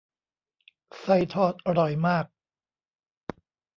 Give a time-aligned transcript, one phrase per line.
[1.01, 2.25] ไส้ทอดอร่อยมาก